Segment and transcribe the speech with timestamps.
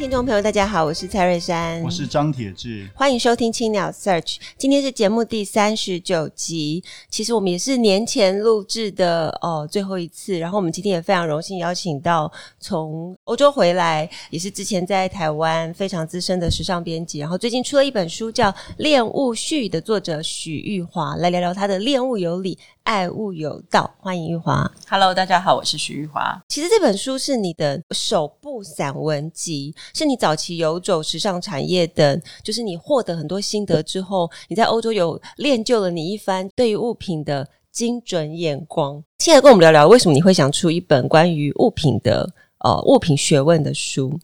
[0.00, 4.38] 听众朋友，大家好，我是蔡瑞珊，我是张铁志，欢迎收听青鸟 Search。
[4.56, 10.38] 今天是节目第三十九集，其实我们也是年前录制的哦，最后一次。
[10.38, 22.58] 然后我们今天也非常荣幸邀请到从欧洲回来，也是之前在台湾非常资深的时尚编辑，然后最近出了一本书叫《恋物序》的作者许玉华，来聊聊他的恋物有理。
[22.82, 24.70] 爱物有道，欢迎玉华。
[24.88, 26.42] Hello，大家好，我是徐玉华。
[26.48, 39.02] 其实这本书是你的首部散文集，是你早期游走时尚产业的，就是你获得很多心得之后，你在欧洲有练就了你一番对于物品的精准眼光。
[39.18, 42.28] 现在跟我们聊聊，为什么你会想出一本关于物品的
[42.60, 44.18] 呃物品学问的书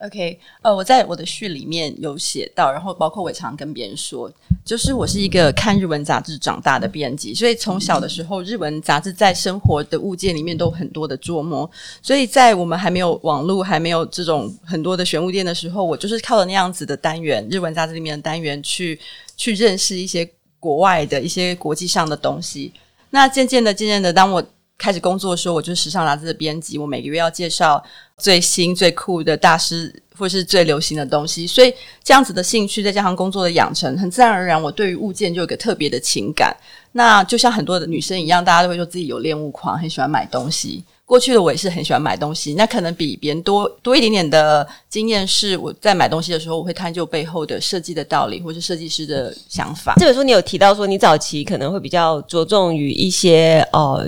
[0.00, 4.32] ？OK，呃，我在我的序里面有写到，然后包括我常跟别人说，
[4.64, 18.98] 就是我是一个看日文杂志长大的编辑，所以从小的时候，日文杂志在生活的物件里面都有很多的琢磨，所以在我们还没有网络、还没有这种很多的玄物店的时候，我就是靠着那样子的单元，日文杂志里面的单元去
[19.36, 20.26] 去认识一些
[20.58, 22.72] 国外的一些国际上的东西。
[23.10, 24.42] 那渐渐的、渐渐的，当我
[24.80, 27.82] 开始工作的时候，我就是时尚杂志的编辑，我每个月要介绍
[28.16, 31.70] 最新最酷的大师或是最流行的东西，所以
[32.02, 36.56] 这样子的兴趣再加上工作的养成，很自然而然，我对于物件就有个特别的情感。
[36.92, 40.82] 那就像很多的女生一样，大家都会说自己有恋物狂，很喜欢买东西。
[41.10, 49.96] 过去的我也是很喜欢买东西，那可能比别人多多一点点的经验是，我在买东西的时候，我会探究背后的设计的道理，或是设计师的想法。
[49.98, 54.06] 这本书你有提到说，你早期可能会比较着重于一些呃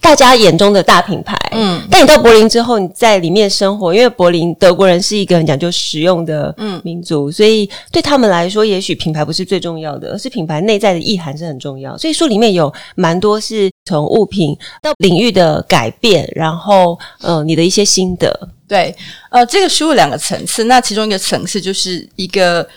[0.00, 11.98] 大家眼中的大品牌，嗯，但你到柏林之后，你在里面生活，因为柏林德国人是一个很讲究实用的嗯民族，嗯，所以对他们来说，也许品牌不是最重要的，而是品牌内在的意涵是很重要。
[11.98, 16.30] 所以书里面有蛮多是从物品到领域的改变。
[16.34, 18.94] 然后，呃，你的一些心得，对，
[19.30, 22.68] 呃，这个书有两个层次，那其中一个层次就是一个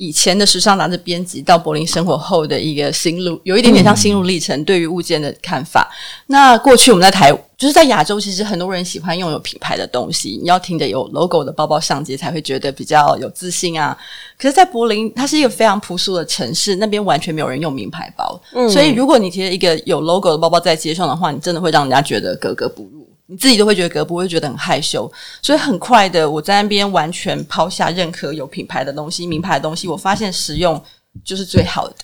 [0.00, 5.86] 以前的时尚杂志编辑到柏林生活后的一个心路，有一点点像心路历程，对于物件的看法。
[5.92, 13.94] 嗯、那过去我们在台，就是在亚洲，其实很多人喜欢拥有品牌的东西，你要听着有 logo 的包包上街才会觉得比较有自信啊。
[14.38, 23.06] 可是，在柏林，它是一个非常朴素的城市，那边完全没有人用名牌包，嗯、所以如果你提着一个有 logo 的包包在街上的话，你真的会让人家觉得格格不入。
[23.30, 25.10] 你自己都会觉得格，不会觉得很害羞，
[25.40, 30.82] 所以很快的，我在那边完全抛下任何有品牌的东西、名牌的东西，我发现实用
[31.24, 31.94] 就是最好的。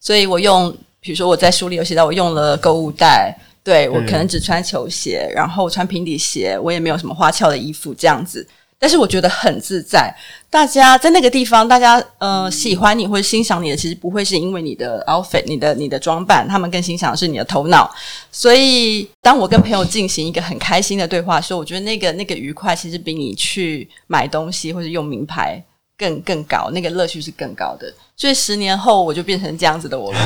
[0.00, 3.32] 所以我用，比如说我在书里有写到，我用了购物袋，
[3.62, 8.44] 对，我可能只穿球鞋，然后穿平底鞋，我也没有什么花俏的衣服这样子。
[8.82, 10.12] 但是我觉得很自在，
[10.50, 17.88] 大家在那个地方，大家呃喜欢你或者欣赏你的，其实不会是因为你的 outfit、你的你的装扮，他们更欣赏的是你的头脑。
[18.32, 25.62] 所以，当我跟朋友进行一个很开心的对话的时候，我觉得那个那个愉快，其实比你去买东西或者用名牌
[25.96, 27.86] 更更高，那个乐趣是更高的。
[28.16, 30.18] 所以十年后，我就变成这样子的我了。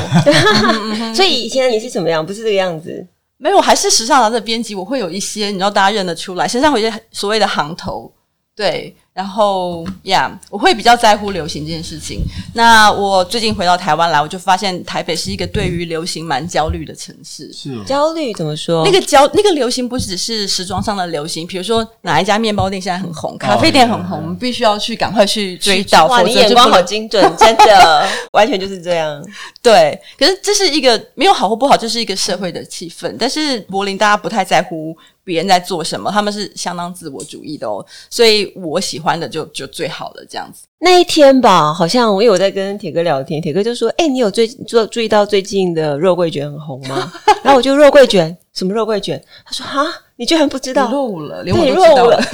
[1.13, 2.25] 所以以前你是怎么样？
[2.25, 3.05] 不是这个样子？
[3.37, 8.11] 没有，还是时尚杂志编辑，我会有一些，你知道，大家认得出来，身上有一些所谓的行头。
[8.57, 12.21] 对，然后呀，yeah, 我会比较在乎流行这件事情。
[12.53, 17.51] 那我最近回到台湾来，我就发现台北是一个对于流行蛮焦虑的城市。
[17.51, 18.85] 是、哦、焦虑怎么说？
[18.85, 26.05] 那个焦，那个流行不只是时装上的流行，比如说哪一家面包店现在很红，咖啡店很红，哦、我们必须要去赶快去追到。
[26.05, 29.19] 哇，你眼光好精准，真的， 完全就是这样。
[29.63, 33.15] 对，可是这是一个没有好或不好，这是一个社会的气氛。
[33.17, 34.95] 但是柏林大家不太在乎。
[35.27, 40.65] 别人在做什么，他们是相当自我主义的哦，所以我喜欢的就就最好的这样子。
[40.79, 47.11] 那一天吧，好像我有在跟铁哥聊天，铁哥就说：“哎、欸，你有最注注意到最近的肉桂卷很红吗？”
[47.43, 49.23] 然后我就肉桂卷，什么肉桂卷？
[49.45, 50.89] 他说：“哈，你居然不知道？
[50.89, 52.19] 落伍了，连我都知道了。”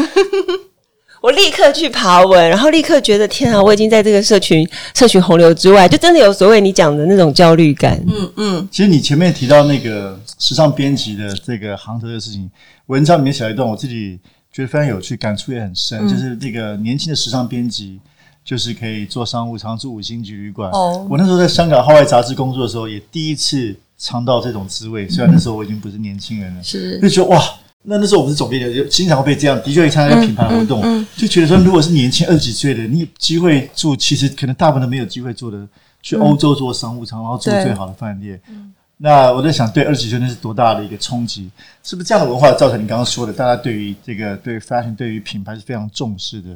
[1.23, 7.97] 我立刻去爬文，然后立刻觉得天啊，我已经在这个社群社群洪流之外，就真的有所谓你讲的那种焦虑感。
[8.09, 12.51] 嗯嗯，其实你前面提到那个时尚编辑的这个行头的事情，
[12.87, 14.19] 文章里面写了一段，我自己
[14.53, 17.99] 觉得非常有趣，感触也很深，嗯、就是那个年轻的时尚编辑，
[18.45, 20.69] 就是可以做商务舱住五星级旅馆。
[20.71, 25.09] 哦，我那时候在香港号外杂志工作的时候，也第一次尝到这种滋味。
[25.09, 27.41] 虽然那时候我已经不是年轻人了，是就觉得哇。
[27.85, 35.67] 那那时候我们是总编辑，就经常会被这样，的确会参加品牌活动，嗯嗯嗯、就觉得说，如果是年轻二十几岁的，你有机会住，其实可能大部分都没有机会做的，
[36.01, 38.39] 去欧洲做商务舱，然后住最好的饭店。
[38.97, 41.49] 那我在想，对二十几岁那是多大的一个冲击？
[41.83, 46.49] 是不是这样的文化造成你刚刚说的，大家对于这个对 fashion 对于品牌是非常重视的？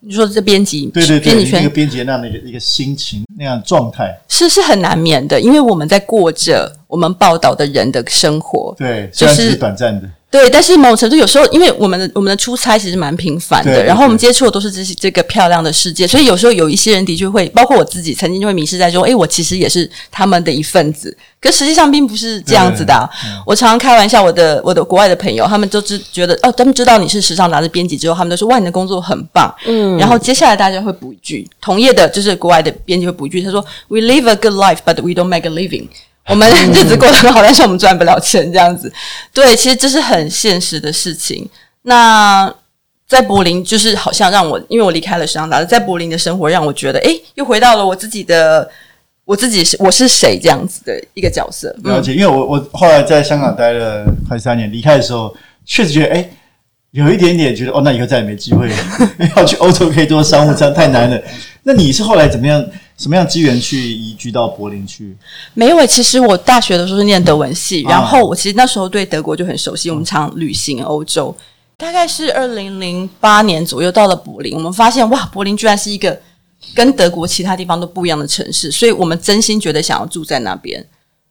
[0.00, 10.08] 你说这编辑，对对对，编辑圈一个编辑那样的一个一个心情那样状态，是是很难免的，因为我们在过着我们报道的人的生活，对，就是虽然只是短暂的。
[10.30, 23.08] 对，但是某种程度有时候，因为我们的我们的出差其实蛮频繁的，然后我们接触的都是这些这个漂亮的世界，所以有时候有一些人的确会，包括我自己，曾经就会迷失在说，诶，我其实也是他们的一份子，可实际上并不是这样子的啊。
[23.46, 29.50] 我常常开玩笑，我的我的国外的朋友，他们都知觉得哦，他们知道你是时尚杂志编辑之后，他们都说哇，你的工作很棒。
[29.64, 35.88] 嗯，然后接下来大家会补一句，同业的就是国外的编辑会补一句，他说：“We live a good life, but we don't make a living。”
[36.28, 38.92] 我们日子过得很好，但是我们赚不了钱，这样子。
[39.32, 41.48] 对，其实这是很现实的事情。
[41.82, 42.52] 那
[43.06, 48.70] 在柏林，就是好像让我，因为我离开了时尚杂志，在柏林的生活让我觉得，诶，又回到了我自己的，
[49.24, 51.74] 我自己是我是谁这样子的一个角色。
[51.84, 55.34] 了解，因为我我后来在香港待了快三年，离开的时候
[55.64, 56.30] 确实觉得，哎，
[56.90, 58.76] 有一点点觉得，哦，那以后再也没机会了，
[59.36, 61.18] 要去欧洲可以做商务舱太难了。
[61.68, 62.64] 那你是后来怎么样？
[62.96, 65.14] 什么样机缘去移居到柏林去？
[65.52, 71.36] 没有，其实我大学的时候是念德文系，然后我其实那时候对德国就很熟悉，我们常旅行欧洲。
[71.76, 76.18] 大概是二零零八年左右到了柏林，我们发现哇，柏林居然是一个
[76.74, 80.82] 跟德国其他地方都不一样的城市，所以我们真心觉得想要住在那边。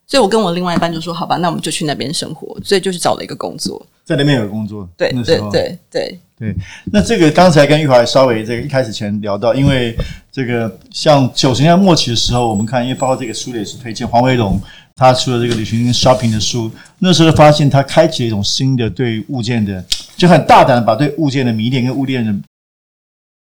[0.06, 4.88] 所以我跟我另外一半就说：“好吧，那我们就去那边生活。”所以就是找了一个工作，在那边有工作。
[4.96, 6.20] 对对对对。
[6.38, 6.54] 对，
[6.92, 9.96] 那这个刚才跟玉华稍微这个一开始前聊到，因为
[10.30, 14.60] 这个像九十年代末期的时候，我们看，因为包括这个书也是推荐黄维龙
[14.94, 16.70] 他出了这个旅行 shopping 的书，
[17.00, 19.84] 那时候发现他开启了一种新的对物件的，
[20.16, 22.32] 就很大胆的把对物件的迷恋跟物件的。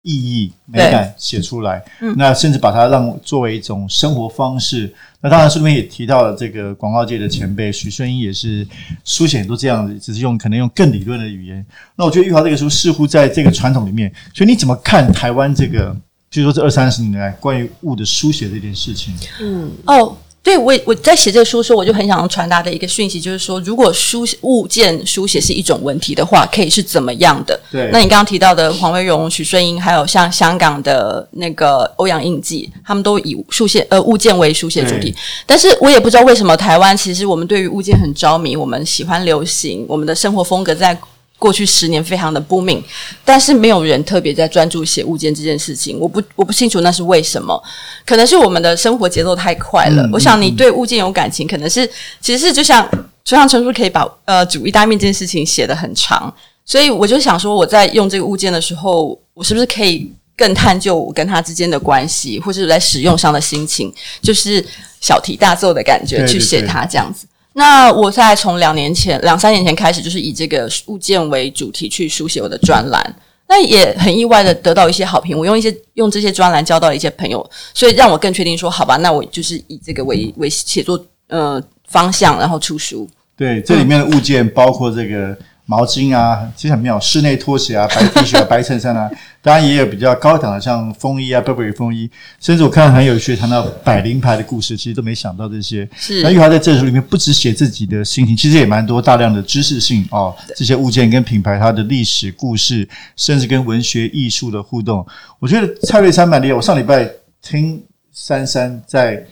[0.08, 4.90] 意义美感写出来，嗯、那甚至把它让作为一种生活方式。
[5.20, 8.66] 那当然书里面也提到了这个广告界的前辈许顺英，也是
[9.04, 11.64] 书写很多这样子，只是用可能用更理论的语言。
[11.94, 15.94] 那我觉得玉华这个书似乎在这个传统里面，所以你怎么看台湾这个，
[16.30, 19.14] 就是说这二三十年来关于物的书写这件事情？
[19.42, 20.16] 嗯，哦。
[20.42, 27.60] 对，我我在写这个书的时候，我就很想要传达的一个讯息，就是说，如果书物件书写是一种文体的话，可以是怎么样的？
[27.70, 27.90] 对。
[27.92, 35.14] 那你刚刚提到的黄维荣、许顺英，还有像香港的那个欧阳应季，他们都以书写呃物件为书写主题。
[35.44, 40.98] 但是我也不知道为什么台湾其实我们对于物件很着迷，我们喜欢流行，我们的生活风格在。
[41.38, 42.82] 过去十年非常的 booming，
[43.24, 45.98] 但是没有人特别在专注写物件这件事情。
[45.98, 47.62] 我不我不清楚那是为什么，
[48.04, 50.02] 可能是我们的生活节奏太快了。
[50.02, 51.88] 嗯、我想你对物件有感情，可能是
[52.20, 52.88] 其实是就像
[53.24, 56.32] 就像陈叔可以把呃煮意大利面这件事情写得很长，
[56.64, 64.64] 所以我就想说我在用这个物件的时候，我是不是可以更探究我跟他之间的关系，或者是在使用上的心情，就是
[65.00, 67.26] 小题大做的感觉去写它这样子。
[67.58, 73.16] 那我在从两年前、两三年前开始，就是以这个物件为主题去书写我的专栏。
[73.48, 75.36] 那也很意外的得到一些好评。
[75.36, 77.44] 我用一些用这些专栏交到了一些朋友，
[77.74, 83.08] 所以让我更确定说，好吧，那我就是以这个为为写作呃方向，然后出书。
[83.36, 85.36] 对，这里面的物件包括这个。
[85.70, 86.98] 毛巾啊，其实很妙。
[86.98, 89.10] 室内拖鞋啊，白 T 恤啊，白衬衫啊，
[89.42, 92.10] 当然也有比较高档的，像风衣啊，Burberry 风衣。
[92.40, 95.86] 甚至我看到很有趣，谈到百灵牌的故事，其实都没想到这些。
[95.94, 96.22] 是。
[96.22, 100.34] 那玉华在这书里面不只写自己的心情，其实也蛮多大量的知识性哦。
[100.56, 105.06] 这些物件跟品牌它的历史故事，甚至跟文学艺术的互动，
[105.38, 106.54] 我觉得蔡瑞山蛮厉害。
[106.54, 107.06] 我上礼拜
[107.42, 109.22] 听珊珊在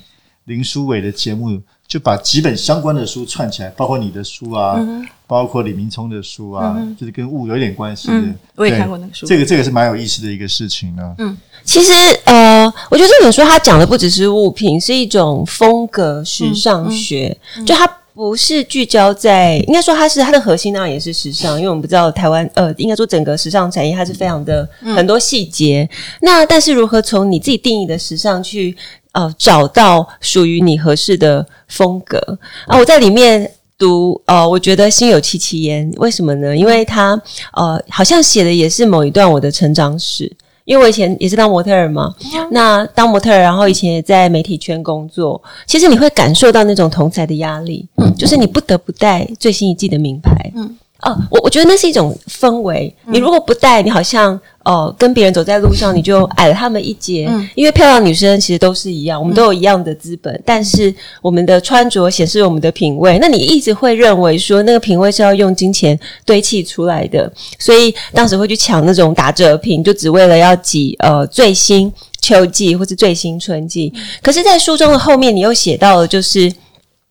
[0.44, 1.58] 林书伟的节目。
[1.88, 8.14] 就把几本相关的书串起来，包括你的书啊，嗯、包括李明聪的书啊，嗯、就是跟物有一点关系的。
[8.14, 11.14] 嗯、我也看过那个书，这个这个是蛮有意思的一个事情啊。
[11.18, 11.92] 嗯，其实
[12.24, 17.36] 呃，我觉得这本书它讲的不只是物品，是一种风格时尚学。
[17.64, 25.86] 就它不是聚焦在，应该说它是它的核心当然也是时尚，因为我们不知道台湾呃，应该说整个时尚产业它是非常的、嗯、很多细节。
[26.22, 28.74] 那但是如何从你自己定义的时尚去？
[29.12, 32.78] 呃，找到属于你合适的风格啊！
[32.78, 35.90] 我在里面读，呃，我觉得心有戚戚焉。
[35.96, 36.54] 为什么呢？
[36.54, 37.18] 因为他
[37.54, 40.30] 呃，好像写的也是某一段我的成长史。
[40.66, 45.40] 因为我以前也是当模特儿嘛，嗯、那当模特儿，然后以前也在媒体圈工作。
[45.64, 52.92] 其实你会感受到那种同才的压力，嗯，就是你不得不带最新一季的名牌，嗯，哦，我我觉得那是一种氛围。
[53.04, 54.32] 嗯、你如果不戴，你好像
[54.64, 57.26] 哦、呃，跟别人走在路上，你就矮了他们一截。
[57.28, 63.18] 嗯、因为漂亮女生其实都是一样，我们都有一样的资本，嗯、但是我们的穿着显示我们的品味。
[63.20, 73.92] 那你一直会认为说那个品味是要用金钱堆砌出来的，所以当时会去抢那种打折品，就只为了要挤呃最新秋季或是最新春季。
[73.94, 76.50] 嗯、可是，在书中的后面，你又写到了就是。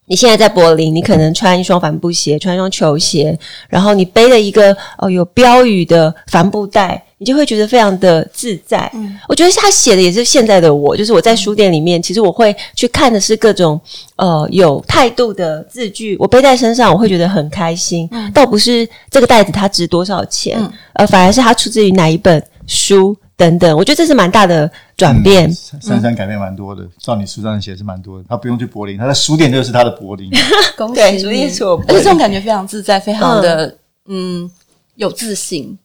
[0.08, 8.88] 你现在在柏林，你可能穿一双帆布鞋，穿一双球鞋，然后你背了一个哦有标语的帆布袋，你就会觉得非常的自在。
[8.94, 13.82] 嗯，我觉得他写的也是现在的我，就是我在书店里面，其实我会去看的是各种
[14.18, 18.08] 呃有态度的字句，我背在身上，我会觉得很开心。
[18.12, 23.18] 嗯，倒不是这个袋子它值多少钱，嗯，呃，反而是它出自于哪一本书。
[23.38, 25.54] 等等，我觉得这是蛮大的转变。
[25.54, 28.26] 珊珊、嗯、改变蛮多的，嗯、照你书上写是蛮多的。
[28.30, 30.30] 他不用去柏林，他的书店就是他的柏林。
[30.78, 33.68] 恭喜你，对，而且这种感觉非常自在，非常的
[34.08, 34.52] 嗯，嗯
[34.96, 35.78] 有自信。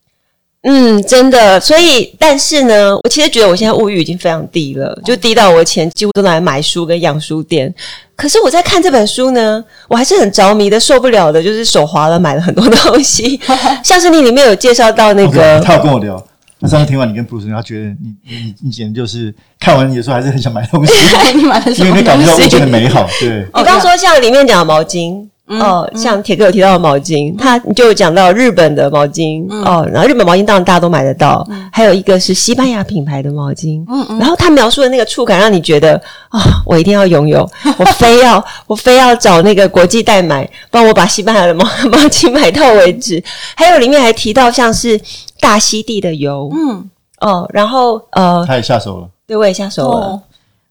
[0.63, 1.59] 嗯，真的。
[1.59, 7.73] 所以，但是呢，我其实觉得我现在物欲已经非常低了，就低到我的钱几乎都拿来买书跟养书店。
[8.15, 13.39] 可是我在看这本书呢，我还是很着迷的，受不了的，就是手滑了，买了很多东西。
[13.83, 16.23] 像是你里面有介绍到那个，okay, 他有跟我聊。
[16.61, 20.93] 那上次听完你跟布鲁斯，他觉得你你你简直就是看完有时候还是很想买东西，
[21.35, 23.07] 你买的因为你感觉到物件的美好。
[23.19, 25.27] 对，你刚说像里面讲的毛巾。
[25.59, 37.41] 哦，像铁哥有提到的毛巾，他就有讲到日本的毛巾哦，然后日本毛巾当然大家都买得到，还有一个是西班牙品牌的毛巾，嗯嗯，然后他描述的那个触感让你觉得啊，我一定要拥有，
[37.77, 43.21] 我非要我非要找那个国际代买，帮我把西班牙的毛毛巾买到为止。
[43.53, 44.97] 还有里面还提到像是
[45.41, 50.21] 大溪地的油，嗯哦，然后呃，他也下手了，对，我也下手了。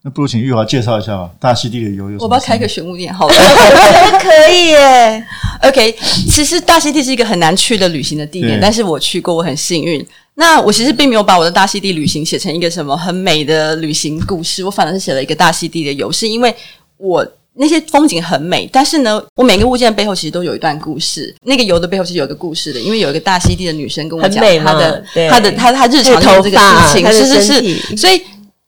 [0.03, 1.29] 那不如请玉华介绍一下吧。
[1.39, 2.23] 大溪地的油有什么？
[2.23, 3.33] 我不要开个玄武店，好了，
[4.19, 5.23] 可以耶。
[5.61, 5.95] OK，
[6.27, 10.03] 其实大溪地是一个很难去的旅行的地点，但是我去过，我很幸运。
[10.33, 16.55] 那我其实并没有把我的大溪地旅行写成一个什么很美的旅行故事，我反而是写了一个大溪地的油，是因为
[16.97, 17.23] 我
[17.55, 21.35] 那些风景很美，但是呢，我每个物件背后其实都有一段故事。
[21.43, 28.21] 那个油的背后是有一个故事的，因为有一个大溪地的女生跟我讲她的她的她她日常的这个事情，是是是，所以。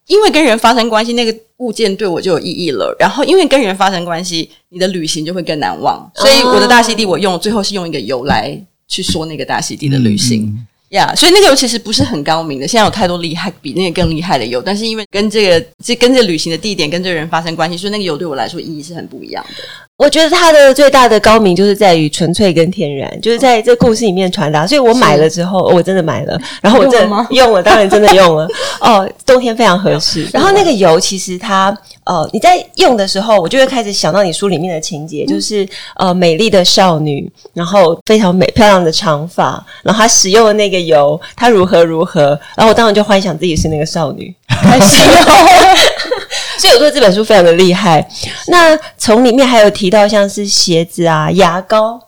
[0.05, 2.93] 因为跟人发生关系，那个物件对我就有意义了。
[2.99, 6.11] 然后，因为跟人发生关系，你的旅行就会更难忘。
[6.13, 10.53] 所以，我的大溪地，我用最后是用一个油来去说那个大溪地的旅行
[10.93, 14.61] 嗯 yeah, 所以那个油其实不是很高明的，现在有太多厉害比那个更厉害的油。
[14.61, 19.63] 但是因为跟这个这跟这旅行的地点跟这个人发生关系，所以那个油对我来说意义是很不一样的。
[19.97, 24.67] 我觉得它的最大的高明就是在于纯粹跟天然，就是在这故事里面传达。
[24.67, 28.47] 所以我买了之后，是我真的买了，然后我真的用了，用了，当然真的用了。
[28.81, 30.27] 哦，冬天非常合适。
[30.33, 45.77] 然后那个油其实它，呃，你在用的时候，我就会开始想到你书里面的情节，就是呃，美丽的少女，然后非常美漂亮的长发，然后她使用的那个油，她如何如何，然后我当然就幻想自己是那个少女， 开心哦。
[46.59, 48.07] 所以我说这本书非常的厉害。
[48.47, 51.99] 那从里面还有提到像是鞋子啊、牙膏，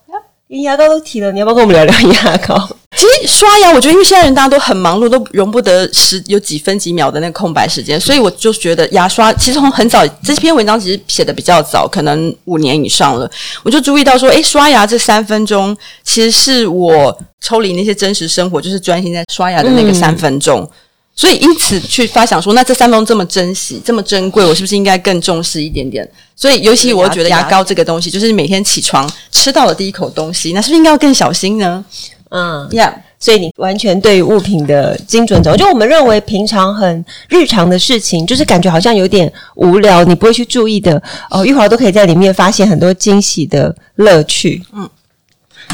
[0.48, 2.70] 连牙膏都提了，你要不要跟我们聊聊牙膏？
[2.96, 13.30] 其实刷牙，我觉得因为现在人大家都很忙碌，都容不得十有几分几秒的那个空白时间，所以我就觉得牙刷其实从很早这篇文章其实写的比较早，可能五年以上了，
[13.64, 20.62] 我就注意到说，诶，刷牙这三分钟其实是我抽离那些真实生活，就是专心在刷牙的那个三分钟。
[20.62, 20.70] 嗯
[21.18, 26.06] 所以，因此去发想说，那这三分钟这么珍惜，这么珍贵，我是不是应该更重视一点点？
[26.36, 31.86] 所以，尤其我觉得牙膏这个东西，就是每天起床吃到的第一口东西，那是不是应该要更小心呢？
[32.30, 32.94] 嗯，，Yeah.
[33.20, 44.62] 所以你完全对于物品的精准掌握，就我们认为平常很日常的事情，就是感觉好像有点无聊，你不会去注意的哦，玉华都可以在里面发现很多惊喜的乐趣。
[44.74, 44.90] 嗯，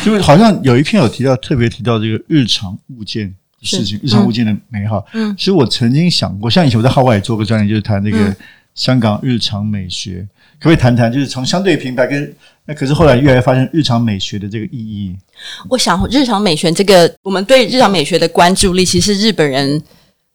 [0.04, 3.34] 就是好像有一篇有提到，特别提到这个日常物件。
[3.64, 5.06] 事情，日常物件的美好。
[5.14, 8.36] 嗯，其实我曾经想过，像以前我在海外也做过专题，就是谈那个
[8.74, 10.30] 香港日常美学，嗯、
[10.62, 11.12] 可不可以谈谈？
[11.12, 15.16] 就是从相对品牌跟那，可是后来越来越发现日常美学的这个意义。
[15.68, 19.82] 我想，日常美学这个，我们对日常美学的关注力，其实日本人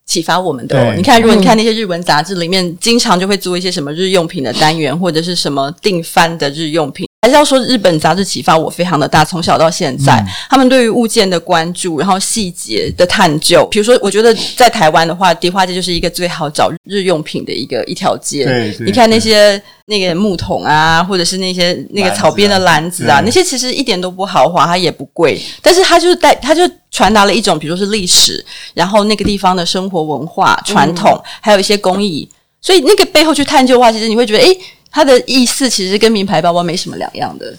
[0.04, 0.76] 启发我们的。
[0.76, 7.06] 对你看，如果你看那些日文杂志里面，经常就会做一些什么日用品的单元，或者是什么订番的日用品。
[7.26, 13.66] 还是要说，日本杂志启发我非常的大，从小到现在，嗯、他们对于物件的关注，然后细节的探究。
[13.66, 18.45] 比如说，我觉得在台湾的话，迪化街就是一个最好找日用品的一个一条街。
[18.45, 32.28] 对，对，你看那些那个木桶啊，或者是那些那个草编的篮子啊，那些其实一点都不豪华，它也不贵，但是它就是带，它就传达了一种，比如说是历史，然后那个地方的生活文化传统，嗯、还有一些工艺。
[32.62, 34.56] 所以那个背后去探究的话，其实你会觉得，诶。
[34.90, 37.55] 它的意思其实跟名牌包包没什么两样的。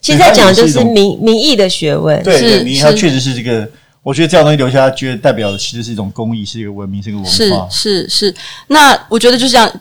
[0.00, 2.22] 其实在讲的就是民民意的学问。
[2.22, 3.68] 对，对，民意它确实是这个。
[4.02, 7.32] 我觉得这样东西留下来，觉得代表的其实是一种公益，是一个文明，是一个文化。
[7.32, 8.34] 是是是。
[8.66, 9.80] 那我觉得就是这样，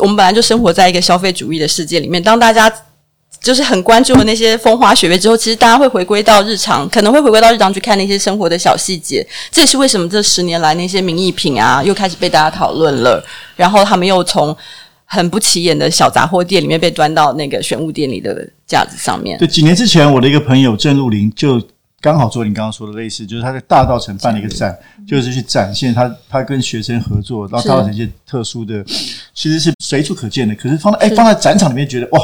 [0.00, 2.22] 我们本来就生活在一个消费主义的世界里面。
[2.22, 2.72] 当大家
[3.42, 9.26] 就是很关注的那些风花雪月之后，其实大家会回归到日常，可能会回归到日常去看那些生活的小细节。
[9.50, 13.20] 这也是为什么这十年来那些名艺品啊，又开始被大家讨论了。
[13.56, 14.56] 然后他们又从
[15.12, 19.38] 很不起眼的小杂货店里面被端到那个玄物店里的架子上面。
[19.38, 21.62] 对，几年之前，我的一个朋友郑露林就。
[22.00, 24.76] 刚好做你刚刚说的类似，就是他在大道城办了一个展，
[25.06, 28.84] 就是去展现他他跟学生合作，然后大稻埕一些特殊的，
[29.32, 30.52] 其实是随处可见的。
[30.56, 32.20] 可是放在哎放在展场里面，觉得哇，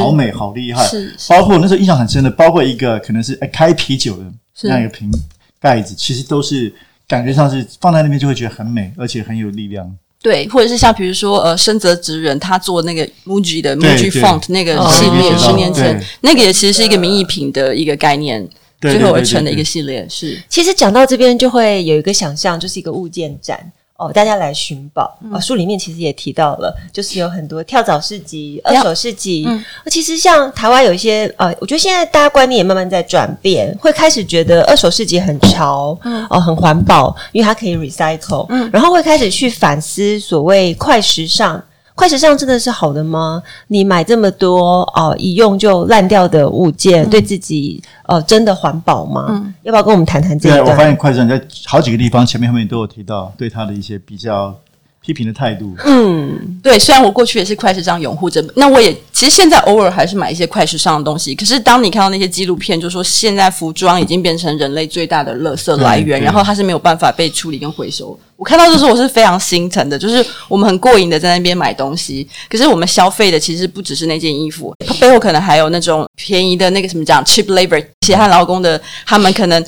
[0.00, 0.82] 好美，好厉害。
[0.86, 4.24] 是包括那时候印象很深的，包括一个可能是哎开啤酒的
[4.62, 5.12] 那样一个瓶
[5.60, 6.72] 盖子，其实都是
[7.06, 9.94] 感觉上是放在那边就会觉得很美，而且很有力量。
[10.22, 18.48] 对，或者是像比如说呃深泽直人他做那个 MUJI 的 MUJI Font 那个系列，十年前那个也其实是一个名艺品的一个概念。
[18.82, 25.14] 最后而成的一个系列是，其实讲到这边就会有一个想象，就是一个物件展哦，大家来寻宝。
[25.22, 29.44] 嗯、哦，书里面其实也提到了，就是有很多跳蚤市集、二手市集。
[29.46, 41.62] 嗯，其实像台湾有一些呃，我觉得现在大家观念也慢慢在转变，会开始觉得二手市集很潮，嗯，哦，很环保，因为它可以 recycle，嗯，然后会开始去反思所谓快时尚。
[42.00, 43.42] 快时尚真的是好的吗？
[43.68, 49.26] 你买这么多哦，一用就烂掉的物件，嗯、对自己呃真的环保吗？
[49.28, 50.54] 嗯，要不要跟我们谈谈这个？
[50.54, 54.54] 对，我发现快时尚在好几个地方前面后面都有提到对它的一些比较。
[55.02, 56.78] 批评的态度，嗯，对。
[56.78, 61.34] 虽然我过去也是快时尚拥护者，那我也其实现在偶尔还是买一些快时尚的东西。
[61.34, 68.18] 可是当你看到那些纪录片，就说现在服装已经变成人类最大的垃圾来源，然后它是没有办法被处理跟回收。
[68.36, 79.64] 我看到这时候我是非常心疼的，就是我们很过瘾的在那边买东西，可是我们消费的其实不只是那件衣服，它背后可能还有那种便宜的那个什么讲 cheap labor 血汗劳工的，他们可能。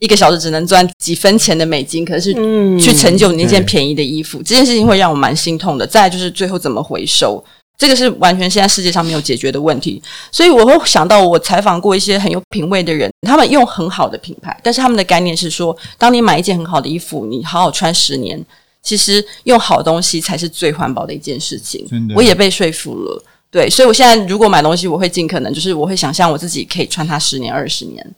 [0.00, 2.32] 一个小时只能赚几分钱的美金，可是
[2.78, 5.86] 去成就你那件便宜的衣服，嗯、这件事情会让我蛮心痛的。
[5.86, 7.42] 再来就是最后怎么回收，
[7.78, 10.02] 这个是完全现在世界上没有解决的问题。
[10.30, 18.44] 所以我会想到，我采访过一些很有品味的人，他们用很好的品牌，但是他们的概念是说，当你买一件很好的衣服，你好好穿十年，
[18.82, 21.86] 其实用好东西才是最环保的一件事情。
[22.14, 23.24] 我也被说服了。
[23.50, 28.14] 对，所以我现在如果买东西，我会尽可能就是我会想象我自己可以穿它十年、二十年。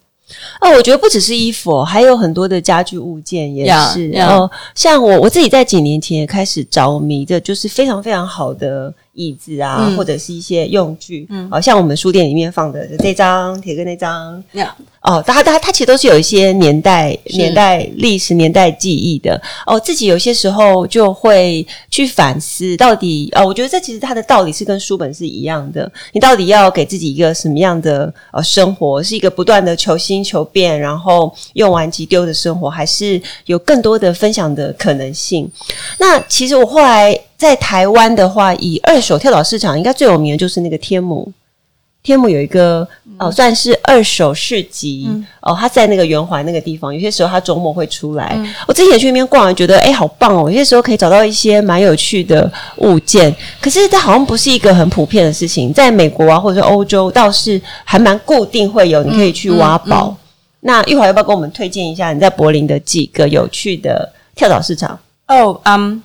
[0.60, 4.08] 哦，我觉得不只是衣服，还有很多的家具物件也是。
[4.08, 11.26] 然后像我我自己在几年前也开始着迷的，就是非常非常好的椅子啊，嗯、或者是一些用具。
[11.30, 14.42] 嗯，好、呃、像我们书店里面放的这张铁哥那张。
[15.06, 19.40] 哦，它它它其实都是有一些年代、年代历史、年代记忆的。
[19.64, 25.90] 哦，自己有些时候就会去反思，到底哦，我觉得这其实它的道理是跟书本是一样的。
[26.12, 29.00] 你到底要给自己一个什么样的呃生活？
[29.00, 35.48] 是一个不断的求新求变，然后用完即丢的生活，还是有更多的分享的可能性？
[36.00, 41.32] 那其实我后来在台湾的话，以二手跳蚤市场，应该最有名的就是那个天母。
[42.06, 42.86] 天母有一个
[43.18, 48.32] 哦，算是二手市集、嗯、哦，他在那个圆环那个地方，有些时候他周末会出来。
[48.36, 53.34] 嗯、我之前去那边逛，觉得诶好棒哦，有些时候可以找到一些蛮有趣的物件。
[53.60, 60.16] 可是这好像不是一个很普遍的事情，在美国啊或者是欧洲倒是还蛮固定会有，你可以去挖宝。
[60.60, 64.96] 那一会儿要不要跟我们推荐一下你在柏林的几个有趣的跳蚤市场？
[65.26, 66.00] 哦，嗯，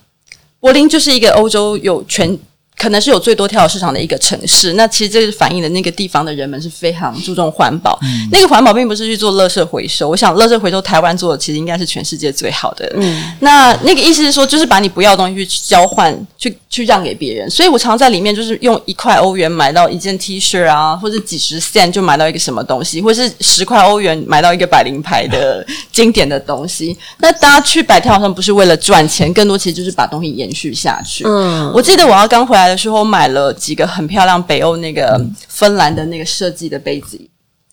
[0.60, 2.40] 柏林就是一个欧洲有全。
[2.82, 8.00] 可能是有最多跳蚤市场的一个城市，那其实这是反映的那个地方的人们是非常注重环保。
[8.02, 12.92] 嗯、那个环保并不是去做垃圾回收，我想垃圾回收台湾做的其实应该是全世界最好的。
[12.96, 17.48] 嗯，那那个意思是说，就是把你不要的东西去交换，去去让给别人。
[17.48, 26.98] 所以我常常在里面就是用一块欧元买到一件 T 恤啊，或者几十 cent 就买到一个什么东西，或者是十块欧元买到一个百灵牌的经典的东西。
[27.20, 31.24] 那大家去摆跳蚤不是为了赚钱，更多其实就是把东西延续下去。
[31.28, 37.20] 嗯，我记得我要刚回来的时候，买了几个很漂亮北欧那个芬兰的那个设计的杯子，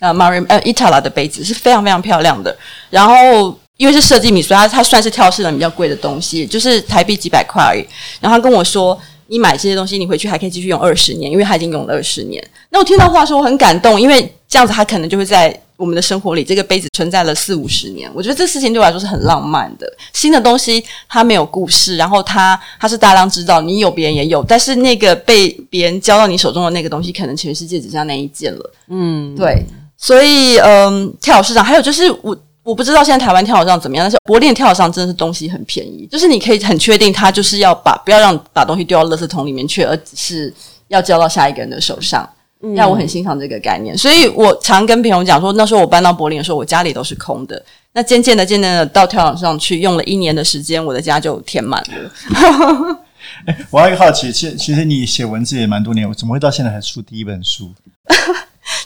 [0.00, 2.56] 啊，Mari 呃，Itala 的杯子是非常非常漂亮的。
[2.90, 7.86] 然后因为是设计米，所以它它算是跳蚤市的比较贵的东西，就是台币几百块而已。
[8.20, 12.42] 然后他跟我说，你买这些东西，你回去还可以继续用二十年，因为它已经用了二十年。
[12.70, 15.58] 那我听到话说，我很感动，因为这样子它可能就会在。
[15.78, 19.88] 我们的生活里，这个杯子存在了四五十年，我觉得这事情对我来说是很浪漫的。
[20.12, 28.72] 新的东西它没有故事，然后它它是大量知道，你有别人也有，但是那个被别人交到你手中的那个东西，可能全世界只剩下那一件了。
[28.88, 29.62] 嗯，对。
[29.96, 32.36] 所以，嗯，跳蚤市场还有就是我
[32.68, 40.52] 我不知道现在台湾跳蚤怎么样，但是柏林跳蚤真的是东西很便宜，就是你可以很确定它就是要把不要让把东西丢到垃圾桶里面去，而只是
[40.88, 42.28] 要交到下一个人的手上。
[42.74, 43.96] 让我很欣赏这个概念。
[43.96, 47.64] 所以我常跟朋友讲说，那时候我搬到柏林的时候，我家里都是空的。
[47.94, 52.98] 那渐渐的、渐渐的到跳蚤上去，用了一年的时间，我的家就填满了。
[53.46, 57.72] 哎，我还有一个好奇，其实其实你写文字也蛮多年，我怎么会到现在还出第一本书？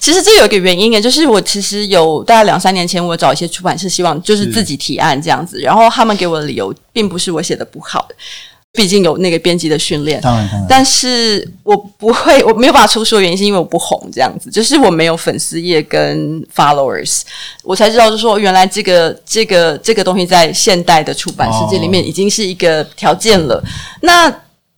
[0.03, 8.09] 其实这有一个原因诶，就是我其实有大概两三年前，我找一些出版社，希望就是自己提案这样子，然后他们给我的理由，并不是我写的不好，
[8.73, 10.21] 毕竟有那个编辑的训练。
[10.21, 10.67] 当然，当然。
[10.69, 17.21] 但是我不会，我没有办法出书的原因，是因为我不红这样子，就是我没有粉丝页跟 followers，
[17.63, 23.55] 我才知道，就是说原来这个这个这个东西在现代的出版世界里面已经是一个条件了。
[23.55, 23.63] 哦、
[24.01, 24.29] 那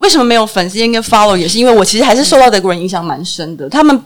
[0.01, 1.35] 为什么没有粉丝页跟 follow？
[1.35, 3.99] 也是因为我其实还是受到德国人影响蛮深的，他们。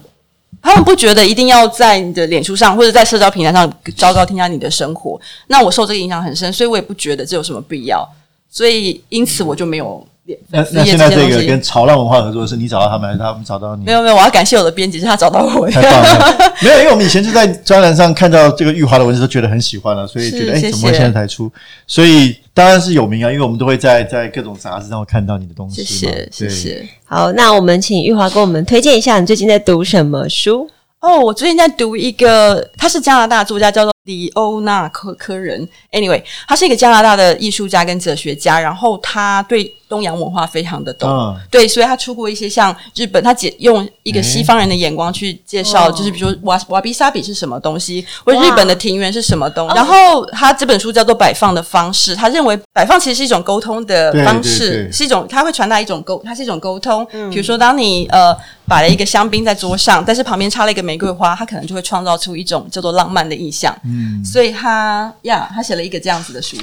[0.61, 5.19] 他们不觉得一定要在你的脸书上或者在社交平台上昭告天下你的生活。
[5.47, 8.07] 那我受这个影响很深，所以我也不觉得这有什么必要。
[8.49, 10.05] 所以因此我就没有。
[10.49, 13.83] 那那现在这个跟潮浪文化合作是你找到他们，还是他们找到你？
[13.85, 15.69] 没有没有，我要感谢我的编辑，是他找到我。
[15.69, 16.37] 太棒了！
[16.61, 21.51] 没有，因为我们以前就在专栏上看到这个玉华的文字，都觉得很喜欢了，所以觉得哎，怎么会现在才出？
[21.87, 25.83] 所以当然是有名啊，因为我们都会在在各种杂志上看到你的东西。
[25.83, 26.89] 谢谢谢谢。
[27.05, 30.69] 好，那我们请玉华给我们推荐一下，你最近在读什么书？
[30.99, 35.67] 哦，我最近在读一个，他是加拿大作家，叫做李欧纳科科人。
[35.91, 39.73] Anyway，他是一个加拿大的艺术家跟哲学家，然后他对。
[39.89, 49.75] 东洋文化非常的懂，嗯、对，所以他出过一些像日本，他解用一个西方人的眼光去介绍，就是比如说瓦瓦比萨比是什么东西，或者日本的庭园是什么东西。
[49.75, 57.03] 然后他这本书叫做《摆放的方式》，他认为摆放其实是一种沟通的方式，是一种他会传达一种沟，它是一种沟通。
[57.31, 58.31] 比如说，当你呃
[58.67, 63.75] 摆了一个香槟在桌上，但是旁边插了一个玫瑰花，它可能就会创造出一种叫做浪漫的意象。
[63.89, 66.55] 嗯，所以他呀，他写了一个这样子的书。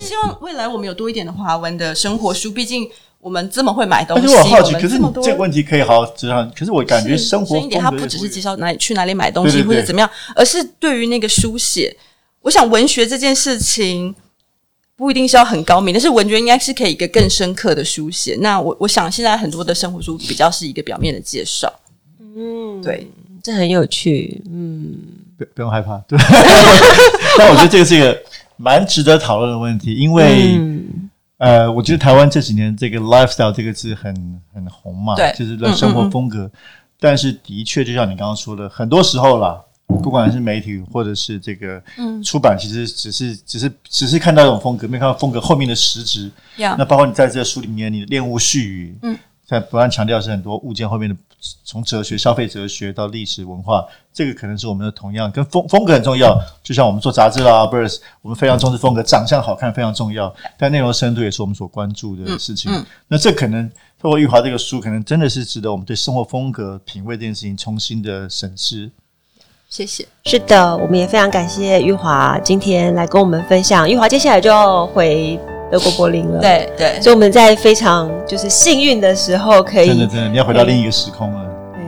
[0.00, 2.88] 希望未来我们有多一点的华文的生活书，毕竟
[3.20, 4.26] 我们这么会买东西。
[4.26, 6.44] 可是我好奇，可是你这个问题可以好好知道。
[6.56, 11.96] 可是我感觉生活一点，它不只是介绍哪里去哪里买东西或者怎么样，而是对于那个书写，
[12.40, 14.12] 我想文学这件事情
[14.96, 18.36] 不一定是要很高明，但是文学应该是可以一个更深刻的书写。
[18.40, 21.72] 那我我想现在很多的生活书比较是一个表面的介绍。
[22.18, 23.08] 嗯，对，
[23.40, 24.42] 这很有趣。
[24.50, 24.96] 嗯，
[25.44, 25.98] 不不用害怕。
[26.08, 26.18] 对，
[27.38, 28.16] 但我觉得这个是一个。
[28.58, 34.14] 蛮值得讨论的问题，因为、嗯、呃，我觉得台湾这几年这个 lifestyle 这个字很
[34.54, 36.42] 很红嘛，对，就是的生活风格。
[36.42, 36.58] 嗯嗯嗯，
[37.00, 41.82] 但是的确，就像你刚刚说的，很多时候啦，不管是媒体或者是这个
[42.22, 46.30] 出版，其实只是只是只是看到一种风格，没看到风格后面的实质。
[46.56, 49.18] 那包括你在这个书里面，你的恋物絮语，嗯。
[49.52, 51.14] 在不断强调是很多物件后面的，
[51.62, 56.34] 从哲学、消费哲学到历史文化，这个可能是我们的同样跟风风格很重要。
[56.62, 62.72] 就像我们做杂志啦，不是我们非常重视风格，长相好看非常重要，但内容深度也是我们所关注的事情。
[62.72, 68.90] 嗯嗯、那这可能透过玉华这个书，可能真的是值得我们对生活风格品味这件事情重新的审视。
[69.68, 70.08] 谢谢。
[70.24, 73.86] 是的，我们也非常感谢玉华今天来跟我们分享。
[73.90, 75.38] 玉华接下来就要回。
[75.72, 81.38] 德国柏林了，对对，所以我们在非常就是幸运的时候，可以真的真的，你要回到另一个时空了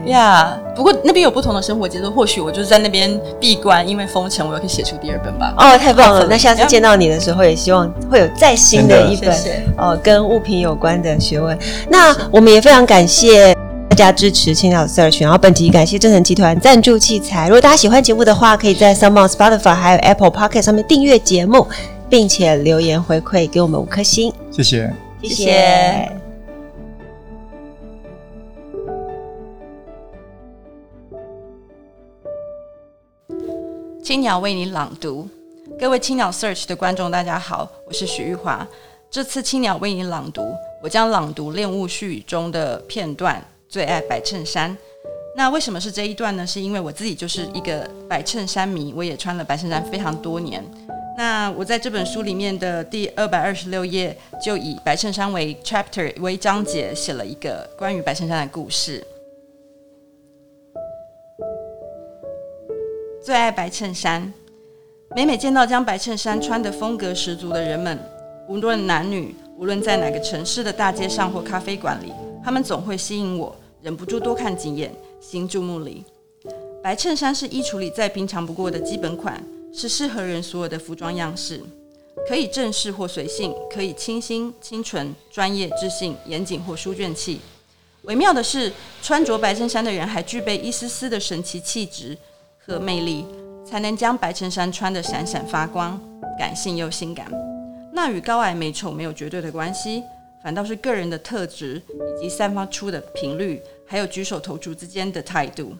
[0.07, 0.57] 呀。
[0.67, 5.53] Yeah, 不过那边有不同的生活节奏，或许我就是在那边闭关，因为封城，我又可以写出第二本吧。
[5.57, 6.25] 哦，太棒了！
[6.27, 9.35] 那下次见到你的时候，也希望会有再新的一本
[9.77, 11.55] 哦，跟物品有关的学问。
[11.87, 13.55] 那我们也非常感谢
[13.89, 17.47] 大家支持青鸟 Search，然后本集感谢正成集团赞助器材。
[17.47, 21.67] 如果大家喜欢节目的话，可以在 s o m e o n Spotify 还有 Apple Pocket 上面订阅节目。
[22.09, 26.11] 并且留言回馈给我们五颗星，谢谢，谢谢。
[34.03, 35.27] 青鸟为你朗读，
[35.79, 38.65] 各位青鸟 Search 的观众，大家好，我是许玉华。
[39.09, 44.77] 这次青鸟为你朗读，我将朗读恋物絮语中的片段，最爱白衬衫。
[45.35, 46.45] 那为什么是这一段呢？
[46.45, 50.63] 是因为我自己就是一个白衬衫迷，我也穿了白衬衫非常多年。
[51.17, 59.01] 那我在这本书里面的第二百二十六页，就以白衬衫为 chapter 为章节，写了一个关于白衬衫的故事。
[63.23, 64.33] 最爱白衬衫，
[65.15, 67.97] 每每见到将白衬衫穿得风格十足的人们，
[68.49, 72.11] 无论男女，无论在哪个城市的大街上或咖啡馆里，
[72.43, 76.03] 他们总会吸引我，忍不住多看几眼，心注目礼。
[76.83, 79.41] 白衬衫是衣橱里再平常不过的基本款。
[79.75, 81.59] 是适合人所有的服装样式，
[82.27, 87.41] 可以正式或随性，可以清新、清纯、专业、知性、严谨或书卷气。
[88.03, 92.17] 微妙的是，穿着白衬衫的人还具备一丝丝的神奇气质
[92.57, 93.25] 和魅力，
[93.65, 95.99] 才能将白衬衫穿得闪闪发光，
[96.39, 97.29] 感性又性感。
[97.91, 100.01] 那与高矮美丑没有绝对的关系，
[100.41, 101.81] 反倒是个人的特质
[102.17, 105.73] 以及散发出的频率还有举手投足之间的态度。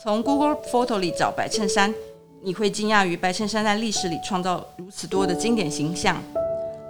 [0.00, 1.94] 从 Google Photo 里找白衬衫，
[2.42, 6.22] 你会惊讶于白衬衫在历史里创造如此多的经典形象。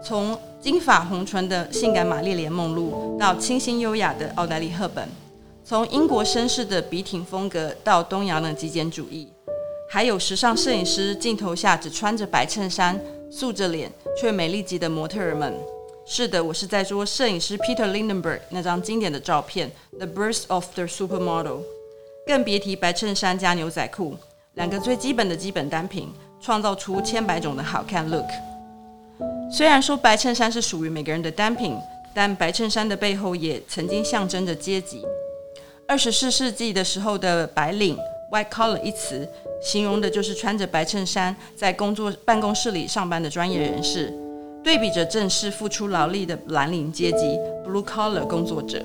[0.03, 5.05] 从金发红唇的性感玛丽莲梦露，到清新优雅的奥黛丽赫本；
[5.65, 9.29] 从英国绅士的笔挺风格，到东洋的极简主义。
[9.89, 15.55] 还有时尚摄影师镜头下只穿着白衬衫、素着脸却美丽极的模特儿们。
[16.05, 21.45] 是的，我是在说摄影师 Peter Lindenberg 那张经典的照片《The Birth of the Supermodel》。
[22.27, 24.17] 更别提白衬衫加牛仔裤，
[24.57, 26.09] 两个最基本的基本单品，
[26.41, 28.25] 创造出千百种的好看 look。
[29.53, 31.77] 虽然说白衬衫是属于每个人的单品，
[32.15, 35.05] 但白衬衫的背后也曾经象征着阶级。
[35.87, 37.99] 二十四世纪的时候的白领
[38.33, 39.29] （white collar） 一词。
[39.63, 44.13] 形容的就是穿着白衬衫在工作办公室里上班的专业人士，
[44.63, 48.83] 对比着正式付出劳力的蓝领阶级 （blue collar） 工作者。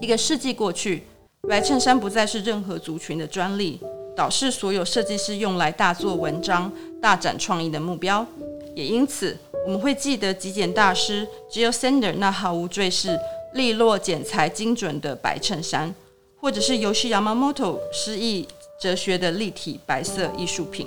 [0.00, 1.04] 一个世纪过去，
[1.46, 3.78] 白衬衫不再是任何族群的专利，
[4.16, 8.26] 倒是所有设计师用来大做文章、大展创意的目标。
[8.74, 13.18] 也因此，我们会记得极简大师 Jil Sander 那毫无赘饰、
[13.52, 15.94] 利落剪裁、精准的白衬衫，
[16.40, 18.48] 或者是游戏 Yamamoto 诗意。
[18.78, 20.86] 哲学的立体白色艺术品。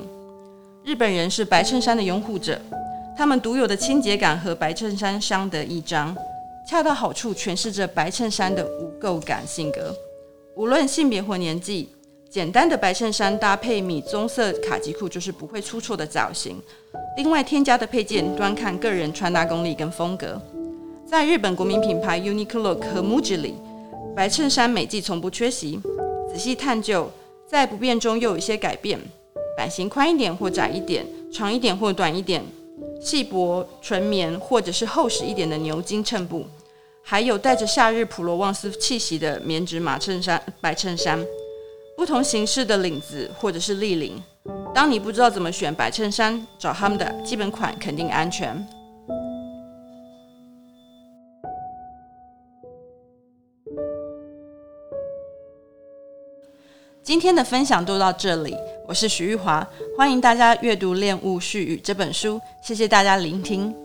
[0.83, 2.61] 日本人是白衬衫的拥护者，
[3.17, 6.15] 他们独有的清洁感和白衬衫相得益彰，
[6.69, 9.91] 恰到好处诠释着白衬衫的无垢感性格。
[10.55, 11.89] 无论性别或年纪，
[12.29, 16.61] 简单的白衬衫搭配米棕色卡其裤就是不会出错的造型。
[17.17, 20.39] 另外添加的配件，端看个人穿搭功力跟风格。
[21.09, 23.55] 在日本国民品牌 Uniqlo 和 Muji 里，
[24.15, 25.79] 白衬衫每季从不缺席。
[26.31, 27.09] 仔细探究。
[27.47, 28.99] 在不变中又有一些改变，
[29.57, 32.45] 版型宽一点或窄一点，长一点或短一点，
[33.01, 36.45] 细薄纯棉或者是厚实一点的牛津衬布，
[37.01, 41.19] 还有带着夏日普罗旺斯气息的棉质马衬衫、白衬衫，
[41.99, 44.23] 不同形式的领子或者是立领。
[44.73, 48.65] 当你不知道怎么选白衬衫，找他们的基本款肯定安全。
[57.03, 58.55] 今天的分享就到这里，
[58.87, 63.75] 我是许玉华，欢迎大家阅读《恋物絮语》这本书，谢谢大家聆听。